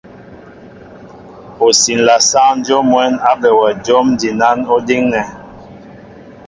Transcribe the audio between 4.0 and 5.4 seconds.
jinán ó díŋnɛ.